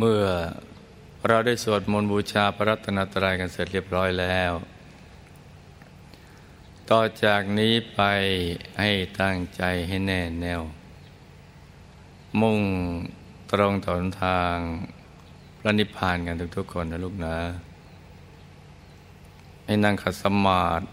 [0.00, 0.24] เมื่อ
[1.28, 4.52] เราได้สวดมนต์บูชาพระรัตนตรัยกันเสร็จเรียบร้อยแล้ว
[6.90, 8.00] ต่อจากนี้ไป
[8.80, 8.90] ให้
[9.20, 10.62] ตั้งใจให้แน่แน่ว
[12.40, 12.60] มุ่ง
[13.52, 13.92] ตรงต่อ
[14.24, 14.56] ทาง
[15.58, 17.38] พระนิพพานกันทุกๆคนนะลูกนะ
[19.64, 20.84] ให้นั่งขัดสมาธิ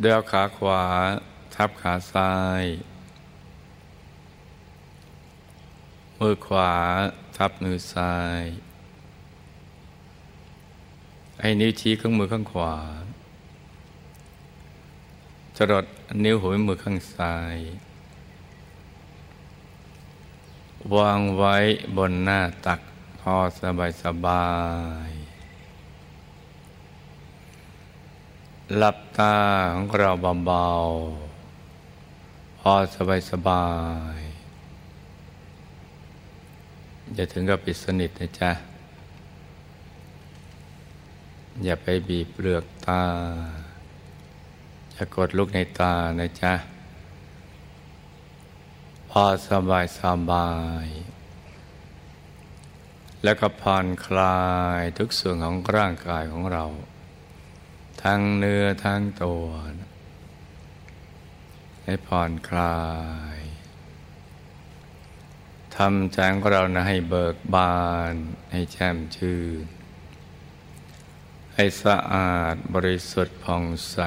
[0.00, 0.82] เดียวขาขวา
[1.54, 2.32] ทับขาซ้า
[2.62, 2.64] ย
[6.20, 6.72] มือขวา
[7.36, 8.42] ทับมือซ้าย
[11.40, 12.76] ให้นิ้วชี้ข้างมือข้างขวา
[15.56, 15.86] จรด
[16.24, 17.56] นิ้วหัวมือข้างซ้าย
[20.94, 21.56] วางไว้
[21.96, 22.80] บนหน้าตัก
[23.20, 24.48] พอสบายสบา
[25.08, 25.10] ย
[28.78, 29.36] หลับตา
[29.72, 30.10] ของเรา
[30.46, 33.66] เบาๆ พอสบายสบา
[34.18, 34.25] ย
[37.14, 38.50] อย่าถึงกับปิดสนิทนะจ๊ะ
[41.64, 43.02] อย่าไปบีบเปลือกตา
[44.92, 46.52] อย่ากดลูกในตานะจ๊ะ
[49.10, 50.50] พอสบายสบา
[50.84, 50.86] ย
[53.24, 54.40] แล้วก็ผ่อนคลา
[54.78, 56.64] ยทุกส่วนของร่างกายของเรา
[58.02, 59.44] ทั้งเนื้อทั้งตัว
[61.84, 62.78] ให้ผ่อนคลา
[63.34, 63.35] ย
[65.82, 68.14] ทำใจของเรานะให้เบิกบาน
[68.52, 69.64] ให้แช่มชื่น
[71.54, 73.98] ให้สะอาดบริสุทธิ์ผ่องใส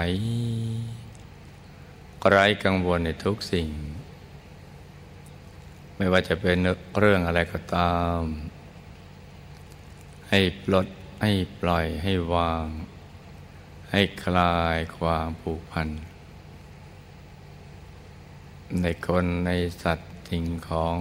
[2.30, 3.70] ไร้กังวลในทุกสิ่ง
[5.98, 6.58] ไม่ว่าจะเป็น
[6.98, 8.20] เรื่องอะไรก็ตาม
[10.30, 10.88] ให้ปลด
[11.24, 11.32] ให้
[11.62, 12.66] ปล่อยให้วาง
[13.92, 15.88] ให้คลายความผูกพัน
[18.82, 19.52] ในคนใน
[19.84, 20.98] สัตว์สิ่งของ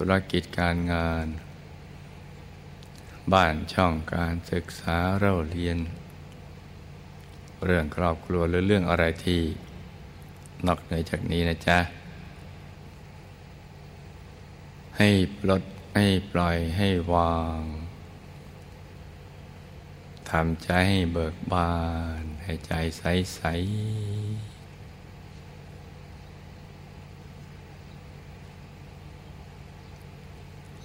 [0.00, 1.26] ธุรกิจการงาน
[3.32, 5.78] บ้านช่องการศึกษาเราเรียน
[7.64, 9.42] เรื่องครอบครัวหรือเรื่องอะไรที่
[10.66, 11.78] นอกเหนือจากนี้นะจ๊ะ
[14.98, 15.62] ให้ปลด
[15.96, 17.60] ให้ปล่อยให้วาง
[20.30, 21.76] ทำใจให้เบิกบา
[22.22, 24.47] น ให้ใจใส ๆ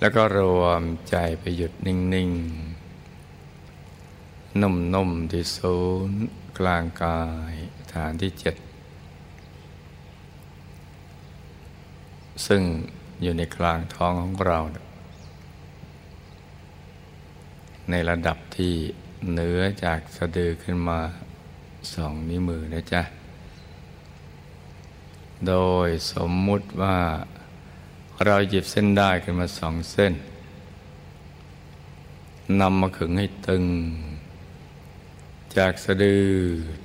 [0.04, 2.30] แล้วก็รวมใจไปหยุดนิ่ง
[3.70, 5.78] ๆ นุ่ม ๆ ที่ศู
[6.10, 6.22] นย์
[6.60, 7.22] กลางกา
[7.52, 7.54] ย
[7.94, 8.56] ฐานที่เจ็ด
[12.48, 12.62] ซึ่ง
[13.22, 14.60] อยู่ในกลางท้องของเรา
[17.90, 18.74] ในระดับที่
[19.32, 21.00] เหนือจากสะดือขึ้นมา
[21.94, 23.02] สองนิ้วมือนะจ๊ะ
[25.48, 25.54] โด
[25.88, 26.98] ยสมมุติว่า
[28.22, 30.14] เราหยิบเส้นได้ขึ้นมาสองเส้น
[32.62, 33.64] นำมาขึงให้ตึง
[35.58, 36.26] จากสะดือ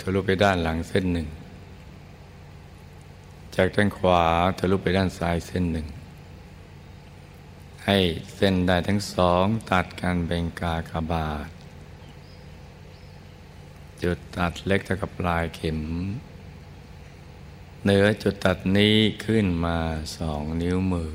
[0.00, 1.28] ทะลุไปด้านหลังเส้นหนึ่ง
[3.56, 4.22] จากด้านขวา
[4.59, 5.87] ทะลุไปด้านซ้ายเส้นหนึ่ง
[7.84, 7.99] ให้
[8.34, 11.49] เส้นได้ทั้งสองตัดกันเป็นกากบาท
[14.03, 15.81] จุดตัดเล็กเท่ากับปลายเข็ม
[17.84, 19.78] เหนือจุดตัดนี้ขึ้นมา
[20.16, 21.12] สองนิ้วมือ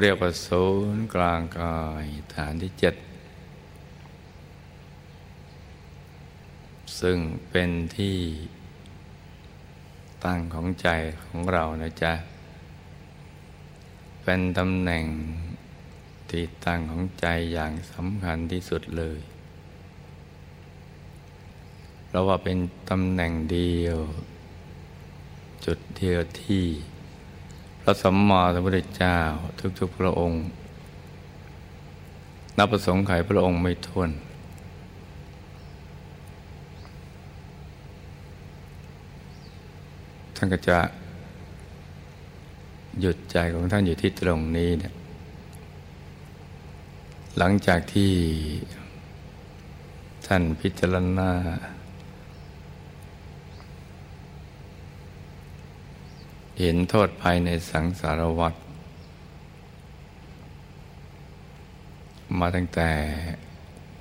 [0.00, 0.64] เรียกว่าศู
[0.96, 2.94] นย์กลางกายฐานที่เจ็ด
[7.00, 7.18] ซึ่ง
[7.50, 8.18] เป็นที่
[10.24, 10.88] ตั้งของใจ
[11.22, 12.12] ของเรานะจ๊ะ
[14.22, 15.04] เป็นตำแหน่ง
[16.30, 19.20] ที่ตั้งของใจอย่างสำคัญที่สุดเลย
[22.14, 22.58] เราว่าเป็น
[22.90, 23.98] ตำแหน่งเดียว
[25.64, 26.64] จุดเดียวที่
[27.80, 29.18] พระสัมมาสัมพุทธเจ้า
[29.78, 30.42] ทุกๆพระองค์
[32.58, 34.10] นับประสงค์ไขพระองค์ไม่ท้วน
[40.36, 40.78] ท่านก็จะ
[43.00, 44.92] หยุดใจของท่านอยู่ที่ตรงนี้เนี่ย
[47.38, 48.12] หลังจากที่
[50.26, 51.30] ท่านพิจารณา
[56.64, 58.54] เห็นโทษภายในสังสารวัฏ
[62.38, 62.90] มาตั้งแต่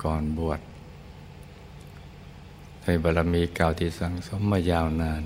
[0.03, 0.59] ก่อนบวช
[2.83, 5.21] ในบารมีเก่าที่สังสมมายาวนาน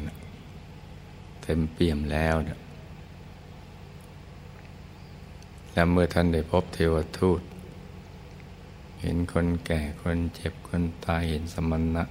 [1.44, 2.60] เต็มเปี่ยมแล้วเนี่ย
[5.74, 7.42] และเมื่อท่านได้พบเทวทูต
[9.02, 12.04] เห็นคนแก่คนเจ็บคนตายเห็นสมณะ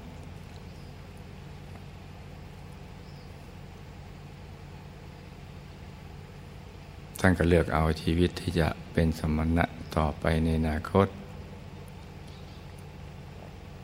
[7.26, 9.64] ท่านก็เลือกเอาชีวิตที่จะเป็นสมณะ
[9.96, 11.06] ต่อไปในอนาคต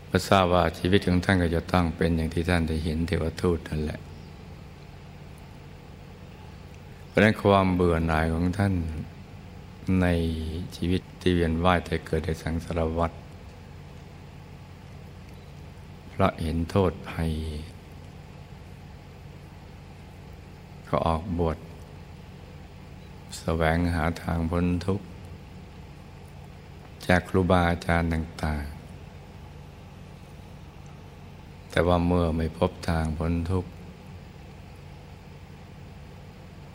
[0.09, 4.01] พระทราบว่าชีวิตของท่านก็จะต้องเป็นอย่างที่ท่านได้เห็นเทวทูตนั่นแหละ
[7.07, 8.73] เพราะนั้นความเบื่อหน่ายของท่าน
[10.03, 10.07] ใน
[10.77, 13.13] ชีวิตที่เวียนว่ายแต่เกิดในสังสารวัฏ
[16.11, 17.31] เพราะเห็นโทษภัย
[20.89, 21.59] ก็ออกบวช
[23.41, 25.07] แสวงหาทางพ้นทุกข์
[27.07, 28.71] จากครูบาอาจารย์ต่างๆ
[31.71, 33.71] แต่ว่าเมื่อไม่พบทางพ้นทุกข์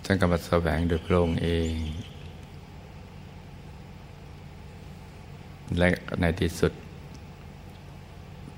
[0.03, 1.71] ท่านก็มาแสวงโดยพระองค์เอง
[5.77, 5.89] และ
[6.21, 6.73] ในที่สุด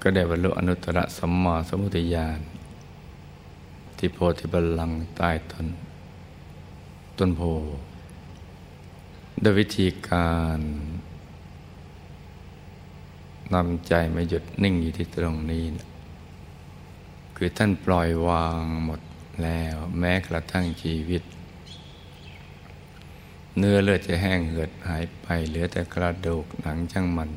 [0.02, 2.40] ก็ได้บรรลุอนุตตรสัมมาสัมพุทธญาณ
[3.98, 5.68] ที่โพธิบัลลังก์ใต้ต้น
[7.18, 7.42] ต้นโพ
[9.44, 10.60] ด้วยวิธีการ
[13.54, 15.90] นำใจมาหยุดนิ่งอยู่ที่ตรงนี้นะ
[17.36, 19.02] คือท่านปล่อยวางหมด
[19.44, 21.24] แล้วแม้กระทั่งชีวิต
[23.58, 27.32] เนื้อเลือดจะแห้งเหือดหายไปเหลือแต่กระดูกหนังช่างมัน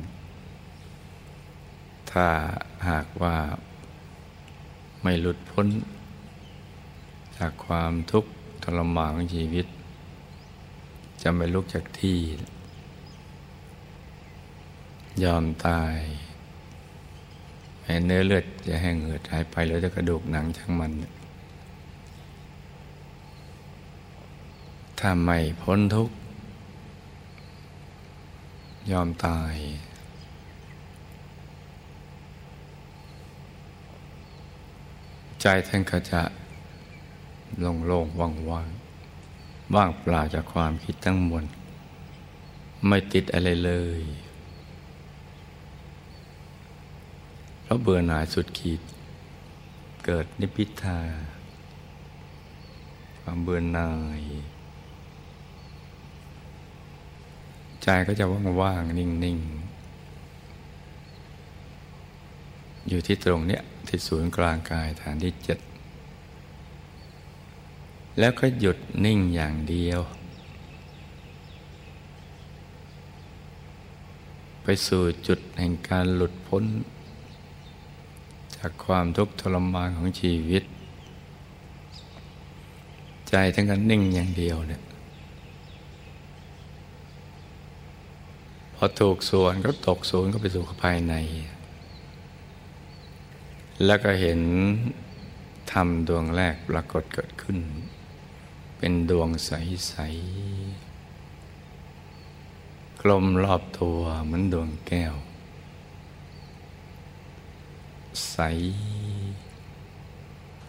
[2.11, 2.27] ถ้า
[2.89, 3.35] หากว่า
[5.01, 5.67] ไม่หลุดพ้น
[7.37, 8.31] จากความทุกข์
[8.63, 9.67] ทรมานของชีวิต
[11.21, 12.19] จะไม่ลุกจากที่
[15.23, 15.97] ยอมตาย
[17.81, 20.91] แม้เนื้อเลือดจะแห้งเหือดหายไปแล้วจะกระดูกหนังช่างมัน
[24.99, 26.15] ถ้าไม่พ้นทุกข์
[28.91, 29.55] ยอมตาย
[35.41, 36.21] ใจท่านก็จะ
[37.59, 38.90] โล่งๆว่างๆ
[39.75, 41.43] ว่างเปล่าจากความคิดทั้งมวล
[42.87, 44.01] ไม่ติดอะไรเลย
[47.63, 48.81] เพราะเบื่อหน่ายสุดขีด
[50.05, 50.99] เกิดนิพิทา
[53.21, 54.21] ความเบื่อหน่าย
[57.83, 58.25] ใจก็จะ
[58.61, 59.71] ว่างๆ นิ่ง ๆ
[62.87, 65.59] อยู่ที่ตรงเนี้ยที่ศูนย์กลางกายฐานที่เจ็ด
[68.19, 69.99] แล้วก็หยุดนิ่งอย่างเดียว
[74.63, 76.63] ไปสู่จุดแห่งการหลุดพ้น
[78.55, 80.63] จากความทุกข์ทรมานของชีวิต
[83.29, 84.81] ใจทั้งกันนิ่งอย่างเดียวเนี่ย
[88.75, 91.13] พอถูกส่วนก็ตกส่วนก็ไปสู่ภายใน
[93.85, 94.39] แล้วก็เห็น
[95.71, 97.57] ธรรมดวงแรกปรากฏเกิดขึ้น
[98.83, 99.95] เป็นดวงใส
[100.87, 101.01] ๆ
[103.01, 105.13] กลมรอบตัวเหมือนดวงแก้ว
[108.31, 108.37] ใส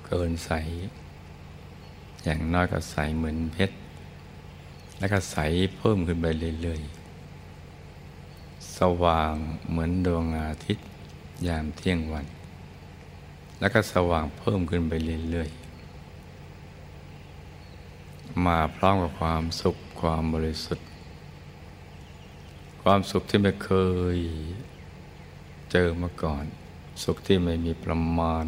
[0.07, 0.51] เกินใส
[2.23, 3.77] อย่างน้อยก็ใสเหมือนเพชร
[4.99, 5.37] แล้วก็ใส
[5.77, 6.27] เพิ่มขึ้นไป
[6.63, 6.81] เรื่อย
[7.79, 9.35] ๆ สว่าง
[9.71, 10.87] เหมือนดวงอาทิตย์
[11.47, 12.27] ยามเที่ยงวัน
[13.61, 14.93] แล้วก็สว่างเพิ่มขึ้นไป
[15.31, 15.62] เรื่อย ๆ
[18.47, 20.87] มาพร้อมกับความสุขความบริสุทธิ์
[22.83, 23.73] ความสุขที่ไม่เค
[24.15, 24.19] ย
[25.71, 26.45] เจอมาก่อน
[27.03, 28.47] สุขที่ไม่มีประมาณ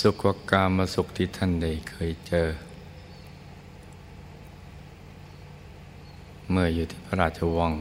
[0.00, 2.48] สุขกว่ากามาสุขที่ท่านได้เคยเจอ
[6.50, 7.74] เมื่ออยู่ที่พระราชวัง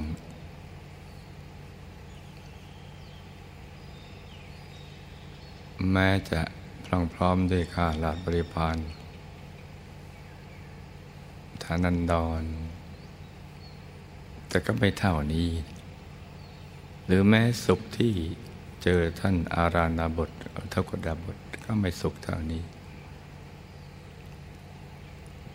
[5.92, 6.42] แม้จะ
[6.96, 8.78] พรังพร้อมด้วยข้าราชบริพาร
[11.64, 12.44] ฐานันดร
[14.50, 15.50] แต่ก็ไม่เท่านี้
[17.06, 18.14] หรือแม้สุขที่
[18.84, 20.30] เจอท่านอาราณาบท
[20.72, 22.62] เทกดาบทก็ไม่สุขเท่านี้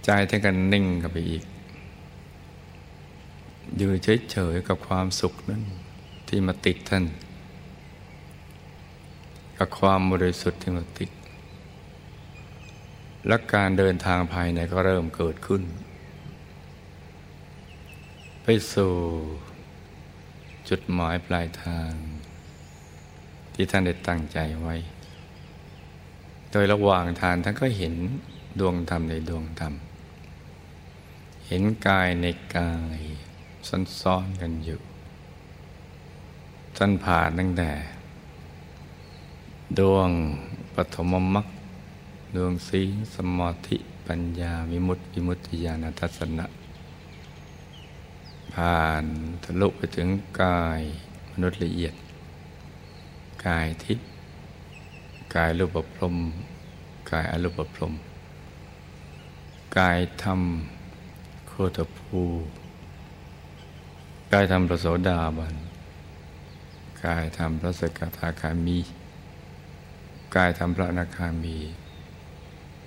[0.04, 1.44] ใจท่านกันนิ่งกับไปอีก
[3.76, 5.62] อยู่เฉยๆกับความสุขนั้น
[6.28, 7.04] ที่มาติดท่าน
[9.58, 11.10] กับความบริสุทธิ์ที่มาติด
[13.26, 15.62] และการเดินทางภายในก็เริ่มเกิดขึ้น
[18.42, 18.94] ไปสู่
[20.68, 21.90] จุดหมายปลายทาง
[23.54, 24.76] ที่ท่านได้ตั้งใจไว้
[26.52, 27.94] โดยระหว่างทางท่านก็เห็น
[28.60, 29.74] ดวงธรรมในดวงธรรม
[31.46, 33.00] เห็นกายในกาย
[34.00, 34.80] ซ้อนๆกันอยู่
[36.76, 37.70] ท่านผ่านตั้งแต่
[39.78, 40.10] ดวง
[40.74, 41.46] ปฐมมรรค
[42.36, 46.46] ดวงศีลสมาธิปัญญาวิมุตติวิมุตติญาณทัศนะ
[48.54, 49.04] ผ่าน
[49.44, 50.08] ทะลุไปถึง
[50.42, 50.80] กาย
[51.30, 51.94] มนุษย์ละเอียด
[53.46, 54.06] กายทิพย์
[55.34, 56.16] กายรูปพรม
[57.10, 57.94] กายอรูปพรม
[59.78, 60.40] กายธรรม
[61.48, 62.22] โคตภู
[64.32, 65.54] กายธรรมประโสดาบัน
[67.04, 68.78] กายธรรมพระสกทาคามี
[70.36, 71.58] กายธรรมพระอนาคามี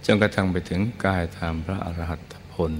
[0.05, 2.73] จนกระทั่งไปถึงกายธรรมพระอรหัตผล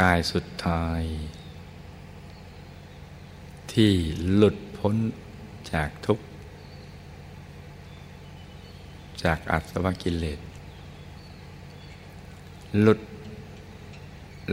[0.00, 1.02] กายสุดท้าย
[3.72, 3.92] ที่
[4.34, 4.96] หลุดพ้น
[5.72, 6.24] จากทุกข์
[9.22, 10.40] จากอัศวกิเลส
[12.80, 13.00] หลุด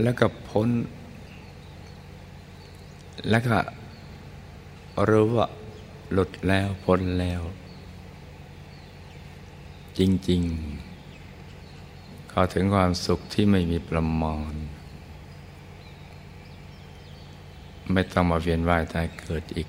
[0.02, 0.68] แล้วก็พ้น
[3.30, 3.56] แล้วก็
[5.08, 5.48] รู้ว่า
[6.12, 7.40] หลุดแล้วพ้นแล้ว
[9.98, 10.42] จริง
[11.16, 14.52] ๆ เข้าถึงความสุขที่ไม่มีประมาณ
[17.92, 19.68] ไม่ต้องมาเวียนว่ายตายเกิดอีก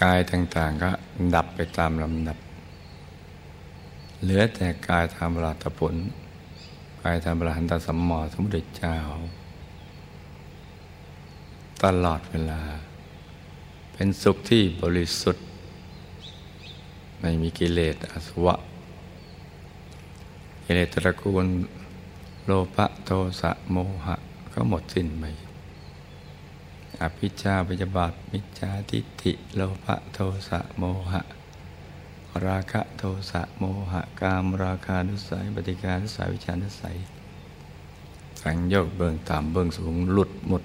[0.00, 0.90] กายต่าง ๆ ก็
[1.34, 2.38] ดับไปตามลำดับ
[4.22, 5.94] เหลือแต่กายธรรมราตผล
[7.02, 8.96] กายธรรมราหันตสัมมาสมุทรเจ้า
[11.82, 12.60] ตลอดเวลา
[13.92, 15.45] เป็นสุขที่บริสุทธิ์
[17.28, 18.54] ไม่มีกิเลสอสวะ
[20.64, 21.46] กิเลสตระกูล
[22.44, 24.16] โลภะโทสะโมหะ
[24.54, 25.24] ก็หมดสิ้นไป
[27.00, 30.18] อภิชาปยบาทมิจฉาทิฏฐิโลภะโท
[30.48, 31.22] สะโมหะ
[32.46, 36.96] ราคะโทสะโมหะ กามราคานุสัยปฏิการนุสัยวิชานุสัย
[38.42, 40.62] สังโยกเบื้องต่ำเบื้องสูงหลุดหมด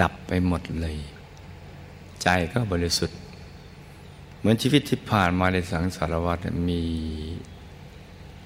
[0.00, 0.96] ดับไปหมดเลย
[2.22, 3.18] ใจก็บริสุทธิ์
[4.40, 6.38] เหมือนชีวิตที่ผ่านมาในสังสารวัฏ
[6.70, 6.82] มี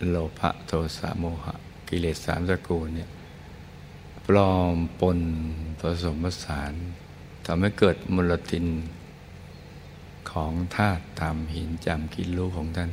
[0.09, 1.55] โลภะโทสะโมหะ
[1.89, 3.11] กิเลสสามสกุลเนี่ย
[4.27, 5.19] ปลอมปน
[5.81, 6.73] ผสมผสาน
[7.47, 8.67] ทำให้เกิดมลทิน
[10.31, 12.91] ของธาตุตามหินจำกินรู้ของท่าน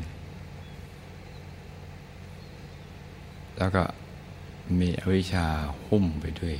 [3.57, 3.83] แล้วก็
[4.79, 5.47] มีอวิชชา
[5.87, 6.55] หุ้มไปด้วย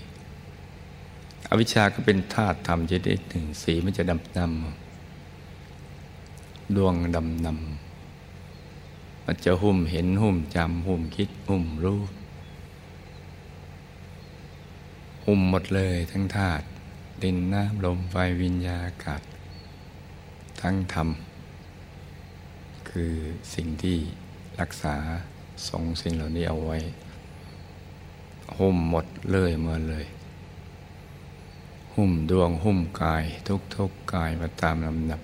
[1.50, 4.91] อวิชาก็เป็นธาตุธรรมชนิดหนึ่งสีมันจะดำดำ
[6.78, 12.00] ดวงดำดำมันจะหุ้มเห็นหุ้มจำหุ้มคิดหุ้มรู้
[15.26, 16.66] หุ้มหมดเลยทั้งธาตุ
[17.24, 19.22] ดินน้ำลมไฟวิญญาอากาศ
[20.62, 21.10] ทั้งธรรม
[22.90, 23.14] คือ
[23.54, 23.98] สิ่งที่
[24.60, 24.96] รักษา
[25.68, 26.78] ทรงสิ่งเหล่านี้เอาไว้
[28.58, 30.06] หุ้มหมดเลยมาเลย
[31.96, 35.22] หุ้มดวงหุ้มกายทุกทุกกายมาตามลำดับ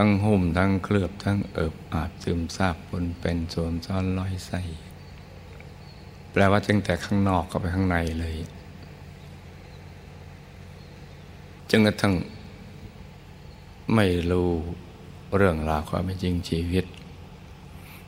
[0.00, 4.60] ทั้งหุ้มทั้งเคลือบทั้งเอิบอาบซึมซาบปนเป็นสวมซ้อนลอยใส่
[6.32, 8.36] แปลว่าตั้งแต่ข้างนอกก็ไปข้างในเลย
[11.70, 12.14] จนกระทั่ง
[13.94, 14.50] ไม่รู้
[15.36, 16.84] เรื่องราวความเป็นจริงชีวิต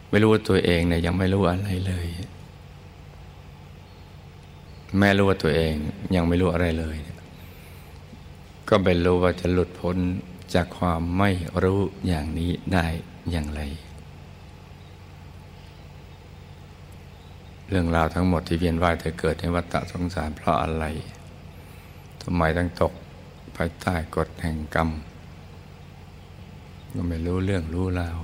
[0.08, 2.06] ไม่รู้ว่าตัวเองเนี่ยยังไม่รู้อะไรเลย
[4.98, 5.72] แม่รู้ว่าตัวเอง
[6.16, 6.96] ยังไม่รู้อะไรเลย
[8.68, 9.98] ก็เป็นรู้ว่าจะหลุดพ้น
[10.54, 11.30] จากความไม่
[11.62, 12.86] รู้อย่างนี้ได้
[13.30, 13.60] อย่างไร
[17.68, 20.84] เรื่องราวทั้งหมดที่เวียนว่ายแต่เกิดในวัฏสงสารเพราะอะไร
[22.22, 22.92] ทำไมต้องตก
[23.56, 24.88] ภายใต้กฎแห่งกรรม
[26.94, 28.18] ก็ไม่รู้เรื่องรู้ราว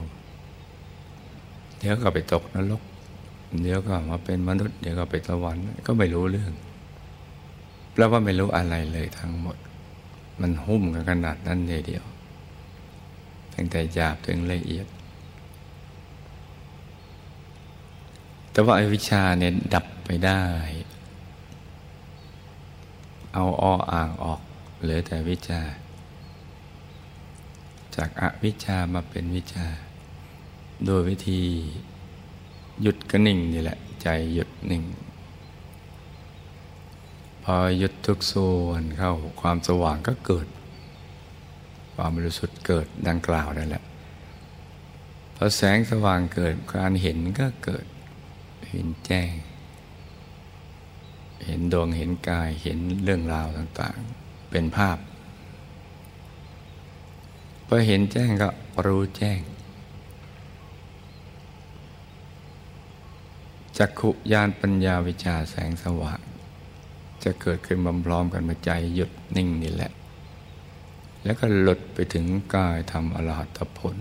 [1.79, 2.83] เดี๋ยวก็ไปตกนรก
[3.63, 6.53] เดี๋ยวก็มาเป็นมนุษย์เดี๋ยวก็ไปสวรรค์ก็ไม่รู้เรื่อง
[7.93, 9.57] แปลว่าไม่รู้อะไรเลยทั้งหมด
[10.41, 12.05] มันหุ้มกันขนาดนั้นเลยเดียว
[13.57, 14.87] ตั้งแต่หยาบถึงละเอียด
[18.51, 20.43] แต่ว่าอวิชาเนี่ยดับไปได้
[23.35, 24.41] เอาออ่างออก
[24.83, 25.61] เหลือแต่วิชา
[27.97, 29.67] จากอวิชามาเป็นวิชา
[30.87, 31.41] โดยวิธี
[32.83, 34.83] หยุดก็นิ่งนี่แหละ ใจหยุดนิ่ง
[37.43, 40.47] พอหยุดทุกส่วนเข้าความสว่างก็เกิด
[41.97, 43.85] ความบริสุทธิ์เกิดดังกล่าวนั่นแหละ
[45.37, 47.87] พอแสงสว่างเกิดการเห็นก็เกิด
[48.71, 49.33] เห็นแจ้ง
[51.47, 54.99] เห็นดวงเห็นกายเห็นเรื่องราวต่างๆ เป็นภาพ
[57.67, 58.49] พอเห็นแจ้งก็
[58.87, 59.41] รู้แจ้ง
[63.79, 66.21] จักขุยานปัญญาวิชาแสงสว่าง
[67.25, 69.93] จะเกิดขึ้นบำพร้อมกันมื่อใจหยุดนิ่งนี่แหละ
[71.27, 73.97] แล้วก็หลุดไปถึงกายทำอรหัตผล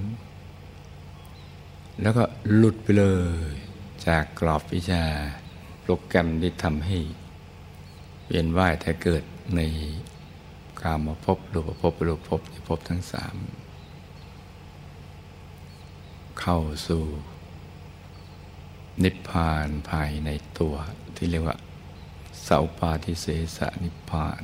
[2.02, 2.24] แล้วก็
[2.56, 3.06] หลุดไปเล
[3.48, 3.52] ย
[4.08, 5.06] จากกรอบวิชา
[5.82, 6.98] โปรแกรมที่ทำให้
[8.28, 9.24] เวียนว่ายแต่เกิด
[9.56, 9.62] ใน
[10.82, 13.36] กามาพบรูปภพรูปภพภพทั้งสาม
[16.40, 17.04] เข้าสู่
[19.04, 20.30] นิพพานภายใน
[20.60, 20.76] ตัว
[21.16, 21.58] ที่เรียกว่า
[22.44, 23.26] เสาปาทิเส
[23.58, 24.44] สนิพพาน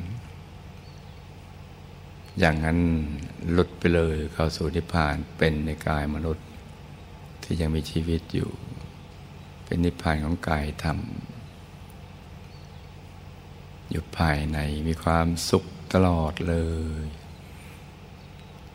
[2.39, 2.79] อย่างนั้น
[3.51, 6.47] หลุดไปเลยเข้าสู่นิพพานเป็นในกายมนุษย์
[7.43, 8.51] ที่ยังมีชีวิตอยู่
[9.65, 10.99] เป็นนิพพานของกายธรรม
[13.89, 14.57] อยู่ภายใน
[14.87, 16.55] มีความสุขตลอดเล
[17.03, 17.05] ย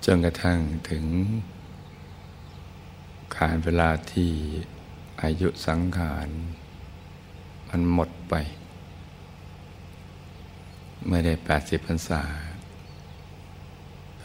[0.04, 0.58] จนกระทั่ง
[0.90, 1.04] ถึง
[3.36, 4.30] การเวลาที่
[5.22, 6.28] อายุสังขาร
[7.68, 8.34] มันหมดไป
[11.08, 12.22] ไม่ได้แปดสิบพรรษา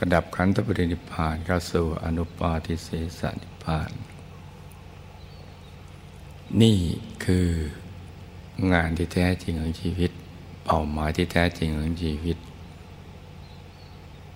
[0.03, 2.89] ระดับขันธปรินิพานเข้าสู่อนุปาทิเส
[3.19, 3.91] สนิพาน
[6.61, 6.79] นี่
[7.25, 7.49] คือ
[8.73, 10.11] งานที่แท้จริงของชีวิต
[10.65, 12.37] เป้าหมายที่แท้จริงของชีวิต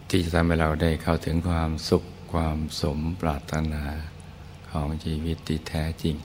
[0.09, 2.03] ที่จะทำให้เราได้เข้าถึงความสุข
[2.33, 3.83] ความสมปรารถนา
[4.69, 6.15] ของชีวิตที่แท้จริง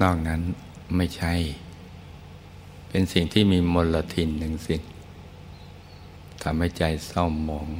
[0.00, 0.40] นอกนั้น
[0.96, 1.34] ไม่ใช่
[2.88, 4.82] เป็นสิ่งที่มีมลทินหนึ่งสิ่ง
[6.48, 7.70] ทำให้ใจเศร้าหมอง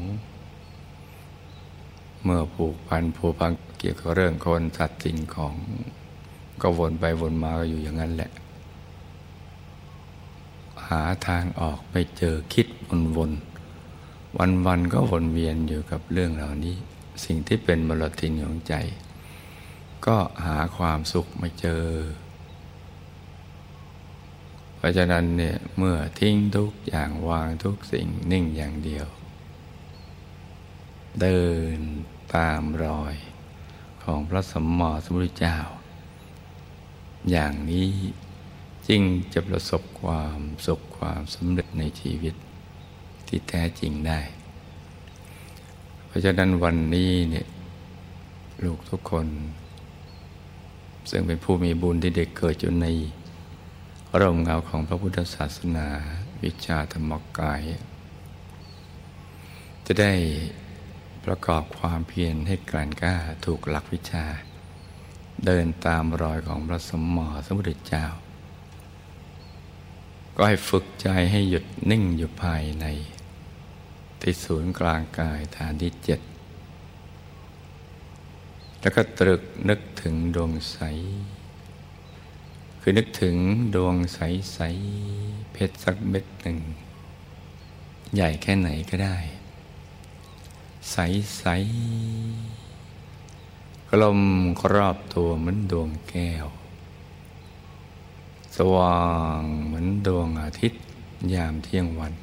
[2.22, 5.54] เมื่อผูกพันผูกพันเกี่ยวกับเรื่องคนสัตว์สิ่งของ
[6.60, 8.30] ก็วนไปวนมาก็อยู่อย่างนั้นแหละ
[10.88, 13.32] หาทางออกไม่เจอคิดวนวน
[14.38, 16.76] วันวันก็วนเวียนอยู่กับเรื่องเหล่านี้
[17.24, 18.74] สิ่งที่เป็นมลทินของใจ
[20.06, 21.82] ก็หาความสุขไม่เจอ
[24.86, 29.06] ราะฉะนั้นเนี่ยเมื่อทิ้งทุกอย่างวางทุกสิ่งนิ่งอย่างเดียว
[31.20, 31.42] เดิ
[31.76, 31.78] น
[32.34, 33.14] ตามรอย
[34.02, 35.56] ของพระสมมอสมุทรเจ้า
[37.30, 37.90] อย่างนี้
[38.88, 42.34] จึงจะประสบความสุขความสำเร็จในชีวิต
[43.26, 44.20] ที่แท้จริงได้
[46.06, 47.46] เพราะฉะนั้นวันนี้เนี่ย
[48.64, 49.26] ลูกทุกคน
[51.10, 52.86] ซึ่งเป็นผู้มีบุญที่เด็กเกิดอยู่ใน
[54.20, 55.88] ร่มเงาของพระพุทธศาสนา
[56.42, 57.62] วิชาธรรมกาย
[59.86, 60.14] จะได้
[61.24, 64.24] ประกอบความเพียรให้กลั่นกล้าถูกหลักวิชา
[65.46, 68.06] เดินตามรอยของพระสมมอสมุทรเจ้า
[70.36, 72.86] ก็ให้ฝึกใจให้หยุดนิ่งอยู่ภายใน
[74.20, 76.20] ที่ศูนย์กลางกายฐานที่เจ็ด
[78.80, 80.78] แล้วก็ตรึกนึกถึงดวงใส
[82.88, 83.36] คือนึกถึง
[83.74, 84.58] ดวงใส
[85.04, 86.58] ๆ เพชรสักเม็ดหนึ่ง
[88.14, 89.16] ใหญ่แค่ไหนก็ได้
[90.90, 91.44] ใส
[92.62, 94.20] ๆ กลม
[94.60, 96.46] ครอบตัวเหมือนดวงแก้ว
[98.56, 99.00] สว่า
[99.40, 100.80] งเหมือนดวงอาทิตย์
[101.34, 102.14] ยามเที่ยงวัน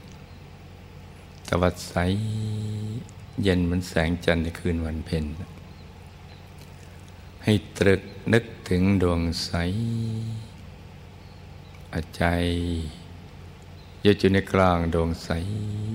[1.47, 1.95] ตะวัดใส
[3.43, 5.25] เย็นเหมือนแสงจันทร์ในคืนวันเพ็ญ
[7.43, 8.01] ให้ตรึก
[8.33, 9.51] นึกถึงดวงใส
[12.15, 12.23] ใจ
[14.05, 15.29] ยึดอยู่ในกลางดวงใส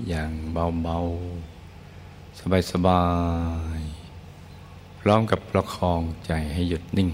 [0.09, 2.39] อย่างเบาๆ
[2.71, 3.03] สบา
[3.79, 7.09] ยๆ พร้อมกับประคองใจให้หยุดนิ่ง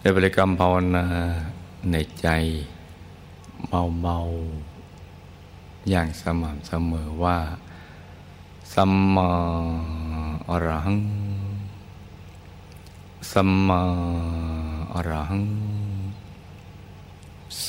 [0.00, 1.06] ในบริกรรมภาวนา
[1.90, 2.28] ในใจ
[3.68, 7.38] เบาๆ อย่างสม่ำเสมอว่า
[8.74, 9.30] สัมมา
[10.50, 11.00] อรหัง
[13.32, 13.82] สัมมา
[14.94, 15.73] อรหัง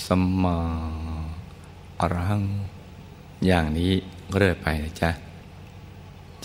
[0.05, 0.57] สัมมา
[1.99, 2.43] อรหัง
[3.47, 3.93] อย่างนี้
[4.35, 5.11] เรื่อยไปนะจ๊ะ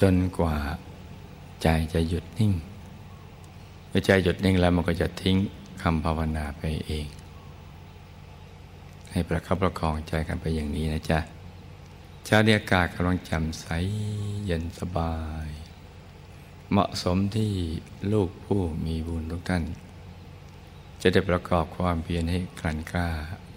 [0.00, 0.57] จนกว่า
[1.62, 2.53] ใจจะหยุดนิ่ง
[3.88, 5.37] เมื่อใจหยุดนิ่งแล้วมันก็จะทิ้ง
[5.83, 7.07] คำภาวนาไปเอง
[9.12, 11.18] ให้ประคับประคองใจกันไปอย่างนี้นะจ๊ะ
[12.24, 13.66] เช้านี้อากาศกำลังจำใส
[14.44, 15.14] เย็นสบา
[15.46, 15.48] ย
[16.70, 17.53] เหมาะสมที่
[18.12, 19.62] ลูกผู้มีบุญทุกท่าน
[21.03, 23.09] จะได้ประกอบความเพียรให้กลั่นกล้า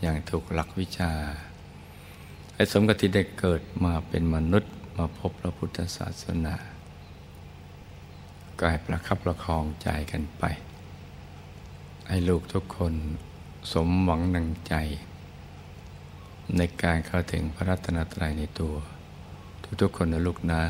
[0.02, 1.12] อย่างถูกหลักวิชา
[2.54, 6.56] ให้สมกับที่ได้เกิดมาเป็นมนุษย์มาพบพระพุทธศาสนา
[8.62, 10.44] กายประคับประคองใจกันไป
[12.08, 12.94] ให้ลูกทุกคน
[13.74, 14.76] สมหวังนังใจ
[16.58, 18.76] ในการเข้าถึงพระรัตนตรัยในตัว
[19.82, 20.62] ทุกๆคนนะลูกนะ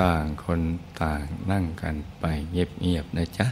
[0.00, 0.60] ต่างคน
[1.02, 3.46] ต่างนั่งกันไปเงียบๆนะจ๊ะ